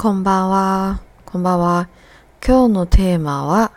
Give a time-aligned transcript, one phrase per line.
[0.00, 1.00] こんばんは。
[1.24, 1.88] こんばんは。
[2.46, 3.72] 今日のテーマは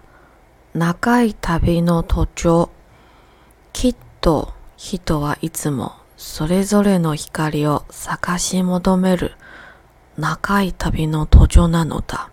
[0.75, 2.69] 長い旅の途上。
[3.73, 9.31] きっと人はいつもそれぞれの光を探し求める
[10.15, 12.29] 長い旅の途上なのだ。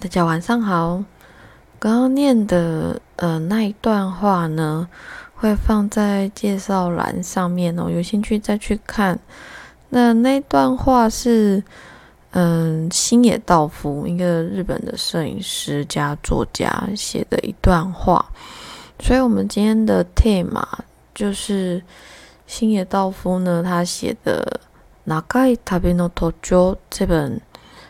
[0.00, 1.04] 大家晚上好。
[1.78, 4.88] 刚刚念的呃那一段话呢，
[5.36, 9.18] 会放在介绍栏上面哦，有兴趣再去看。
[9.90, 11.62] 那那段话是，
[12.32, 18.24] 嗯，星野道夫，一个日本的摄影师加作家写的一段话。
[19.00, 20.62] 所以，我们今天的 tema
[21.14, 21.82] 就是
[22.46, 24.60] 星野道夫呢，他写的
[25.10, 27.40] 《Nagai Tabino Tojo》这本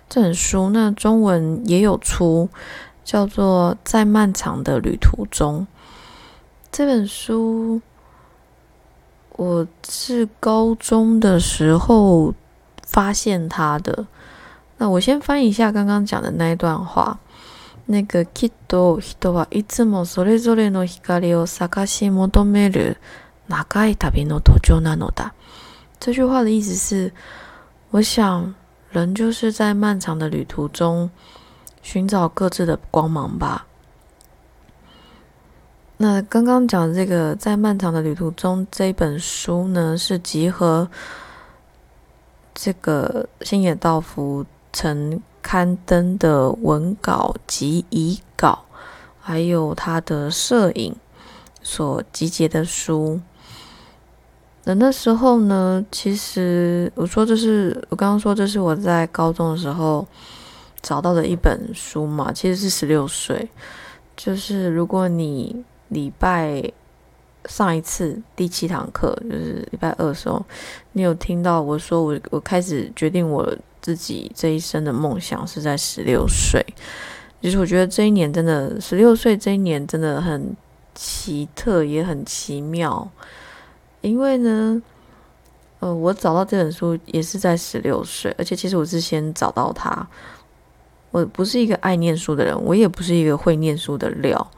[0.09, 2.48] 这本书，那中文也有出，
[3.04, 5.66] 叫做《在漫长的旅途中》
[6.70, 7.80] 这本书。
[9.38, 12.34] 我是高中的时候
[12.85, 14.05] 发现他的。
[14.77, 17.20] 那我先翻译一下刚刚讲的那一段话。
[17.85, 22.98] 那个“きっと人はいつもそれぞれの光を探し求める
[23.49, 25.34] 長い旅の途中なのだ。”
[25.99, 27.12] 这句话的意思是，
[27.91, 28.54] 我想
[28.90, 31.09] 人就是在漫长的旅途中
[31.82, 33.65] 寻找各自的光芒吧。
[36.01, 40.88] 那刚刚讲的这个在漫长的旅途中这本书呢，是集合
[42.55, 48.65] 这个星野道夫曾刊登的文稿及遗稿，
[49.18, 50.95] 还有他的摄影
[51.63, 53.21] 所集结的书。
[54.62, 60.07] 那那时候呢，其实我说这是我刚刚说这是我在高中的时候
[60.80, 63.51] 找到的一本书嘛，其实是十六岁，
[64.16, 65.65] 就是如果你。
[65.88, 66.62] 礼拜
[67.47, 70.44] 上一次第七堂课就是礼拜二的时候，
[70.92, 76.64] 你有听到我说我我开始决定我自己这一生的梦想是在十六岁。
[77.41, 80.56] 其实我觉得这一年真的十六岁这一年真的很
[80.94, 83.09] 奇特也很奇妙，
[84.00, 84.82] 因为呢，
[85.78, 90.06] 呃，我找到这本书也是在十六岁，而且其实我是先找到它。
[91.12, 94.50] 我不是一个爱念书的人，我也不是一个会念书的料。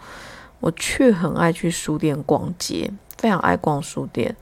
[0.61, 4.37] 我却很爱去书店逛街，非常爱逛书店。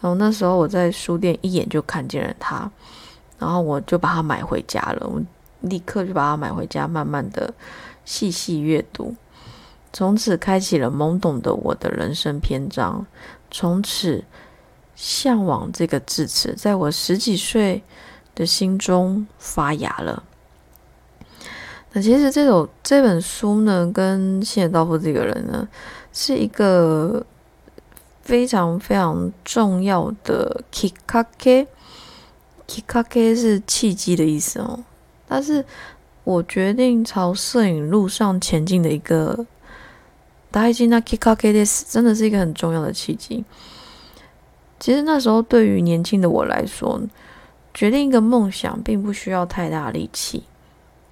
[0.00, 2.70] 然后那时候我在书店一眼就看见了它，
[3.38, 5.06] 然后我就把它买回家了。
[5.06, 5.20] 我
[5.62, 7.52] 立刻就把它买回家，慢慢的
[8.04, 9.16] 细细阅读，
[9.94, 13.06] 从此开启了懵懂的我的人生篇章。
[13.50, 14.22] 从此，
[14.94, 17.82] 向往这个字词在我十几岁
[18.34, 20.22] 的心中发芽了。
[21.96, 25.68] 那其实这首这本书呢，跟谢道夫这个人呢，
[26.12, 27.24] 是一个
[28.20, 34.80] 非常非常重要的 kikake，kikake 是契机的意思哦。
[35.28, 35.64] 但是
[36.24, 39.46] 我决定朝摄影路上前进的一个
[40.50, 43.44] 大事那 kikake 的真的是一个很重要的契机。
[44.80, 47.00] 其实那时候对于年轻的我来说，
[47.72, 50.42] 决定一个梦想并不需要太大力气。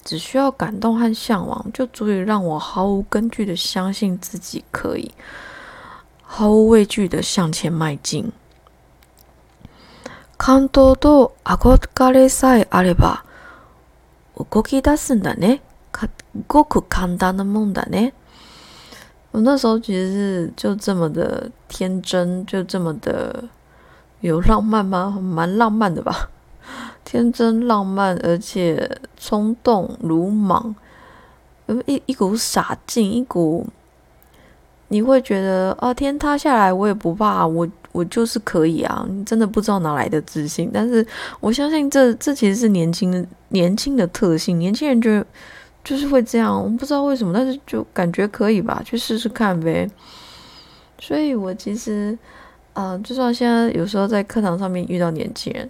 [0.03, 5.11] 只需要感动和向往，就足以让我毫无根据的相信自己可以
[6.21, 8.31] 毫無畏惧的向前迈进。
[10.37, 13.23] 感動と憧れさえあれば
[14.37, 15.61] 動き出すんだね。
[16.47, 18.13] ごく簡単なもんだね。
[19.31, 23.43] 我那时候其实是就这么的天真，就这么的
[24.21, 25.19] 有浪漫吗？
[25.19, 26.29] 蛮浪漫的吧。
[27.04, 30.74] 天真浪漫，而且冲动、鲁莽，
[31.86, 33.66] 一一股傻劲，一股
[34.88, 39.06] 你会觉得啊，天塌下来我也不怕，我我就是可以啊！
[39.08, 41.06] 你真的不知道哪来的自信，但是
[41.40, 45.24] 我相信这这其实是年轻年轻的特性，年轻人就
[45.84, 49.90] 就是会这样，我不知道为什么，但是就感觉可以吧，去试试看呗。
[50.98, 52.16] 所以我其实
[52.74, 55.68] 啊，就算现在有时候在课堂上面遇到年轻人。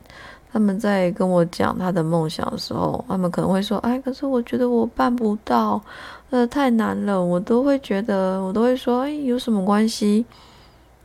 [0.52, 5.82] 他们在跟我讲他的梦想的时候，他们可能会说：“哎，可是我觉得我办不到，
[6.28, 10.26] 呃，太难了。”我都会觉得，我都会说：“哎，有什么关系？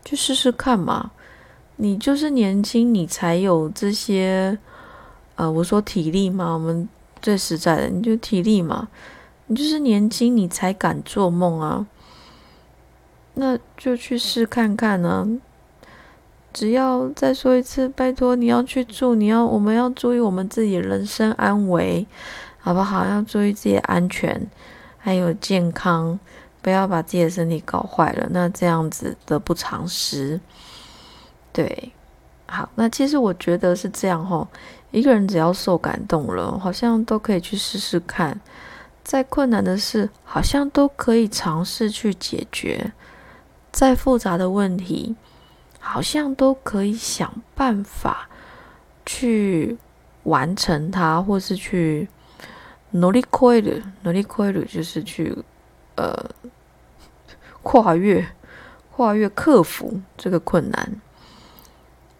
[0.03, 1.11] 去试试看嘛。
[1.77, 4.57] 你就是年轻，你才有这些，
[5.35, 6.89] 呃，我说体力嘛，我们
[7.21, 8.89] 最实在的，你就体力嘛，
[9.45, 11.87] 你就是年轻，你才敢做梦啊。
[13.35, 15.25] 那就去试看看呢。”
[16.57, 22.03] 只要再说一次，拜托你要去住，你要我们要注意我们自己人身安危，
[22.57, 23.05] 好不好？
[23.05, 24.41] 要注意自己的安全，
[24.97, 26.19] 还有健康，
[26.63, 28.27] 不要把自己的身体搞坏了。
[28.31, 30.41] 那这样子得不偿失。
[31.53, 31.91] 对，
[32.47, 34.47] 好，那其实我觉得是这样吼，
[34.89, 38.41] 一个人只要受感动了，好像都可以去试试看。
[39.03, 42.93] 再困难的事，好像都可以尝试去解决；
[43.71, 45.15] 再复杂的问题，
[45.86, 48.28] 好像都可以想办法
[49.04, 49.76] 去
[50.24, 52.08] 完成它，或是去
[52.90, 55.36] 努力亏的，努力亏的，就是去
[55.96, 56.30] 呃
[57.62, 58.26] 跨越、
[58.90, 61.00] 跨越、克服这个困难。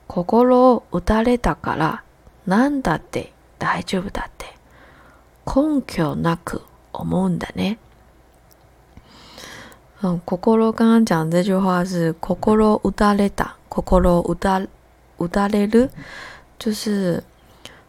[0.06, 2.02] 心を打たれたから、
[2.46, 4.46] なんだって大丈夫だって、
[5.44, 6.62] 根拠なく。
[6.94, 7.78] 思うんだね。
[10.02, 10.38] 嗯，心
[10.72, 14.66] 刚刚讲这句话是心打たれた，心打
[15.18, 15.88] 打たれる，
[16.58, 17.22] 就是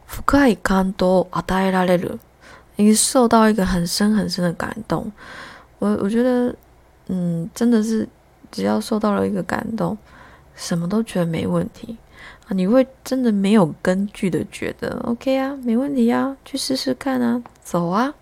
[0.08, 2.20] 深い感動を与えられる，
[2.76, 5.12] 你受到一个很深很深的感动。
[5.80, 6.56] 我我觉得，
[7.08, 8.08] 嗯，真的是
[8.52, 9.98] 只要受到了一个感动，
[10.56, 11.98] 什么都觉得没问题
[12.48, 12.54] 啊！
[12.54, 18.14] 你会真的没有根据的觉得 OK 啊，没问题啊，去试试看啊，走啊！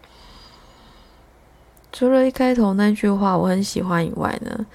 [1.98, 4.66] 除了一开头那句话我很喜欢以外呢，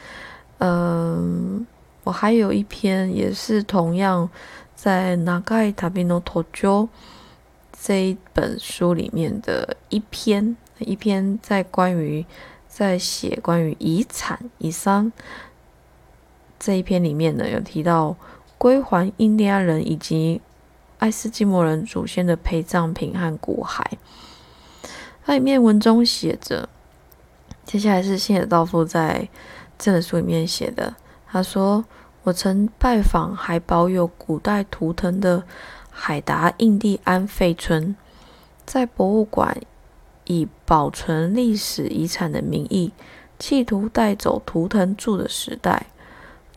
[0.58, 1.68] 嗯，
[2.04, 4.28] 我还有一篇也是同样
[4.74, 6.52] 在《Nagai Tabino Tojo》
[7.80, 12.26] 这一本书里面的一篇，一篇在关于
[12.68, 15.14] 在写关于遗产遗産
[16.58, 18.18] 这一篇里面呢，有提到
[18.58, 20.42] 归还印第安人以及
[20.98, 23.84] 爱斯基摩人祖先的陪葬品和骨骸，
[25.24, 26.68] 它里面文中写着。
[27.64, 29.30] 接下来是新野道夫在
[29.78, 30.94] 这本书里面写的。
[31.28, 31.86] 他说
[32.24, 35.44] ：“我曾拜访还保有古代图腾的
[35.90, 37.96] 海达印第安废村，
[38.66, 39.58] 在博物馆
[40.26, 42.92] 以保存历史遗产的名义，
[43.40, 45.86] 企图带走图腾柱的时代。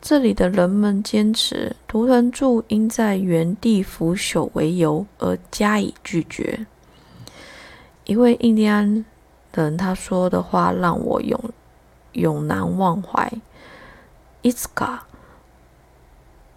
[0.00, 6.67] 这里的人们坚持图腾柱应在原地腐朽为由而加以拒绝。”
[8.05, 9.05] 一位印第安。
[9.54, 11.40] 等他说的话让我永
[12.13, 13.42] 永难忘怀。
[14.44, 15.06] いつか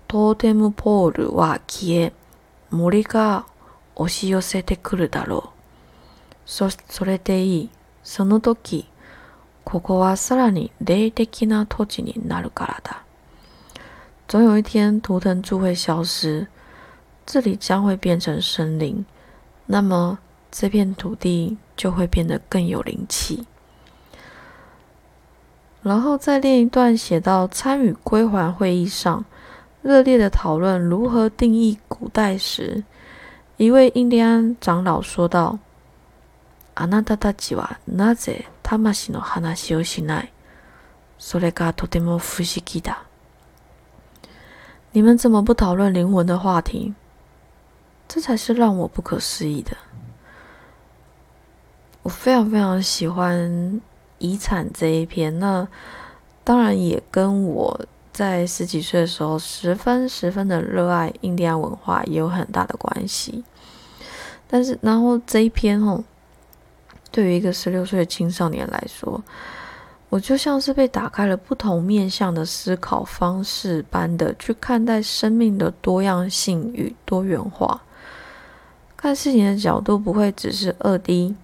[0.09, 2.13] トーテムポールは消え、
[2.71, 3.47] 森が
[3.95, 5.49] 押し寄せてくるだろう。
[6.45, 7.71] そ、それでいい。
[8.03, 8.89] その時、
[9.65, 13.05] ここはさらに霊的な土地になるからだ。
[14.29, 16.47] 总有一天，图腾柱会消失，
[17.27, 19.05] 这里将会变成森林。
[19.67, 20.19] 那么，
[20.51, 21.57] 这片土地。
[21.75, 23.45] 就会变得更有灵气。
[25.83, 29.25] 然后再练一段，写到参与归还会议上，
[29.83, 32.85] 热烈的讨论如何定义古代时，
[33.57, 35.59] 一位印第安长老说道：“
[36.77, 40.29] あなたたちはなぜ魂の話をしない？
[41.19, 43.07] それがとても不思議だ。
[44.93, 46.95] 你们怎么不讨论灵魂的话题？
[48.07, 49.77] 这才是让我不可思议的。”
[52.08, 53.82] 我非常非常喜欢
[54.18, 55.68] 遗产这一篇，那
[56.42, 57.78] 当然也跟我
[58.14, 63.44] 在十几岁的时候十分十分的热爱印第安文化也有很大的关系。
[64.48, 66.02] 但是，然后这一篇哦，
[67.12, 69.22] 对于一个十六岁的青少年来说，
[70.08, 77.82] 我就像是被打开了不同面向的思考方式般的去看待生命的多样性与多元化，
[78.96, 81.36] 看事情的角度不会只是二 D。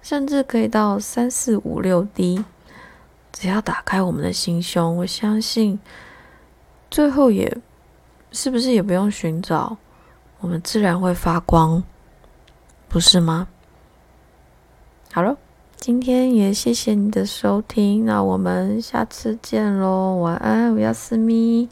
[0.00, 2.44] 甚至可以到三四五六 D，
[3.32, 5.78] 只要打开我们的心胸，我相信
[6.90, 7.58] 最后也
[8.32, 9.76] 是不是也不用寻找，
[10.40, 11.82] 我们自然会发光，
[12.88, 13.48] 不是吗？
[15.12, 15.36] 好了，
[15.76, 21.68] 今天也谢谢你的收听，那我们下次见喽，晚安，我要思密，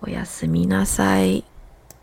[0.00, 1.42] 我要思密那塞。